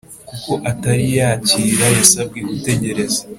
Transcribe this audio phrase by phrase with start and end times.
[0.29, 3.21] kuko atariyakira Yasabwe gutegereza